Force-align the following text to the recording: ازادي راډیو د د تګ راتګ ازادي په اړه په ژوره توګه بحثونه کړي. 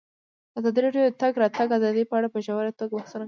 ازادي 0.57 0.79
راډیو 0.85 1.03
د 1.05 1.09
د 1.13 1.17
تګ 1.21 1.33
راتګ 1.43 1.69
ازادي 1.77 2.03
په 2.07 2.15
اړه 2.17 2.27
په 2.33 2.39
ژوره 2.45 2.71
توګه 2.79 2.93
بحثونه 2.97 3.11
کړي. 3.13 3.19